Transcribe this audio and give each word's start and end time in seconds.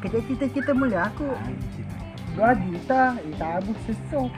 kerja 0.00 0.20
kita 0.24 0.44
kita 0.48 0.70
mulia 0.72 1.12
aku 1.12 1.28
dua 2.36 2.54
juta 2.56 3.18
itabus 3.26 3.78
sesok 3.84 4.30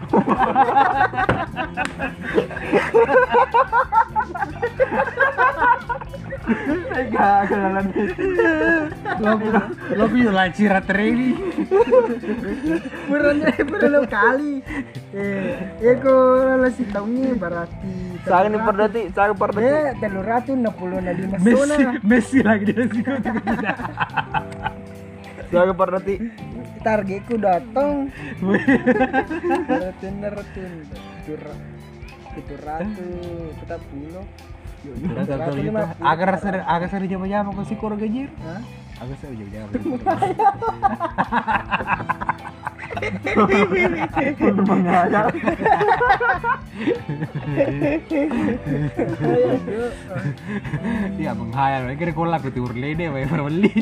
Enggak, 6.92 7.48
kenalan 7.48 7.86
Lo 9.94 10.04
bisa 10.10 10.30
lancirat 10.34 10.90
ini. 10.90 11.38
Puranya 13.06 13.54
pura 13.62 14.02
kali 14.10 14.58
eh 15.14 15.54
ya 15.78 15.92
ko 16.02 16.12
lalasi 16.42 16.82
taungnya 16.90 17.38
berarti 17.38 17.94
per 18.26 18.74
detik, 18.74 19.06
sangat 19.14 19.36
per 19.38 19.50
detik. 19.54 19.70
Eh, 19.70 19.94
telur 20.02 20.24
ratu 20.26 20.50
enam 20.56 20.72
puluh 20.74 20.98
na 20.98 21.12
lima 21.14 21.36
Messi. 21.38 21.84
Messi 22.02 22.38
lagi 22.42 22.70
di 22.74 22.84
situ 22.90 23.12
Sangat 25.52 25.76
per 25.76 25.88
detik. 26.00 26.18
Targetku 26.80 27.36
datang. 27.36 28.08
Berarti 28.40 30.08
nertin. 30.08 30.72
Tur 31.28 31.44
itu 32.32 32.54
ratu 32.64 33.08
kita 33.60 33.76
gitu. 33.92 34.24
Agar 36.00 36.40
sering 36.40 36.64
agar 36.64 36.88
sering 36.88 37.06
jam-jam 37.12 37.52
ke 37.52 37.62
si 37.68 37.76
keluarga 37.76 38.08
jir. 38.08 38.32
Hah? 38.40 38.64
Agak 39.04 39.16
sering 39.20 39.36
jam-jam. 39.44 39.68
Untuk 43.32 44.64
menghayal. 44.68 45.26
Iya 51.16 51.30
menghayal. 51.36 51.82
Kira 51.96 52.12
kolak 52.12 52.42
itu 52.46 52.60
urlede, 52.64 53.06
wae 53.12 53.26
berbeli. 53.26 53.72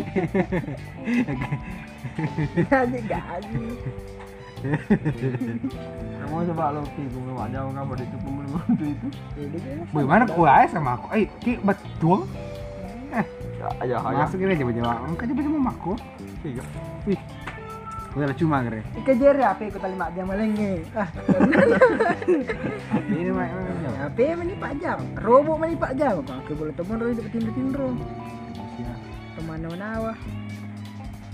Jadi 2.71 2.99
gaji. 3.07 3.65
Kamu 6.21 6.45
coba 6.53 6.65
lo 6.77 6.85
ki, 6.85 7.03
gue 7.09 7.33
gak 7.33 7.49
jauh 7.49 7.73
kamu 7.73 7.93
itu 7.97 8.17
pembeli 8.21 8.49
itu 8.53 8.85
itu. 8.93 9.07
Jadi 9.41 9.59
kan. 9.65 9.77
Bagaimana 9.89 10.23
kau 10.29 10.45
aja 10.45 10.69
sama 10.69 10.91
aku? 11.01 11.07
Eh, 11.17 11.27
ki 11.41 11.53
betul. 11.65 12.29
Eh, 13.17 13.27
Ya, 13.61 13.69
ayo, 13.85 14.01
ayo. 14.01 14.25
masuk 14.25 14.41
ini 14.41 14.57
coba-coba. 14.57 15.05
Engkau 15.05 15.25
coba-coba 15.29 15.59
maku. 15.69 15.93
Tiga. 16.41 16.65
Ih, 17.05 17.21
lah 18.19 18.35
cuma 18.35 18.67
kere. 18.67 18.83
Ika 18.99 19.13
jere 19.15 19.43
apa 19.47 19.63
aku 19.71 19.79
tali 19.79 19.95
mak 19.95 20.11
jam 20.19 20.27
malenge. 20.27 20.83
Ah, 20.99 21.07
Ini 23.07 23.31
mah 23.31 23.47
apa 24.11 24.35
mani 24.35 24.55
pak 24.59 24.73
jam? 24.83 24.99
Robo 25.23 25.55
mani 25.55 25.79
pak 25.79 25.95
jam. 25.95 26.27
Aku 26.27 26.59
boleh 26.59 26.75
teman 26.75 26.99
roy 26.99 27.15
dapat 27.15 27.31
tindro-tindro. 27.31 27.95
Teman 29.39 29.63
nawa. 29.63 30.13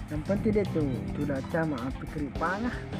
Yang 0.06 0.22
penting 0.28 0.52
dia 0.52 0.64
tuh 0.70 0.86
sudah 1.16 1.40
cama 1.50 1.76
api 1.80 2.04
ah. 2.44 2.76